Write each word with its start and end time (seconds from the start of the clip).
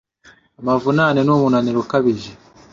Amavunane 0.59 1.19
ni 1.23 1.31
umunaniro 1.35 1.77
ukabije 1.83 2.31